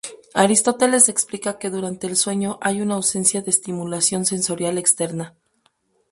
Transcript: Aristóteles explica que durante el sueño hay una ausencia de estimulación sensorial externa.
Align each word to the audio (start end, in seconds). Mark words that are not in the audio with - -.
Aristóteles 0.45 1.05
explica 1.09 1.59
que 1.59 1.69
durante 1.69 2.07
el 2.07 2.15
sueño 2.17 2.57
hay 2.59 2.81
una 2.81 2.95
ausencia 2.95 3.43
de 3.43 3.51
estimulación 3.51 4.25
sensorial 4.25 4.79
externa. 4.79 5.35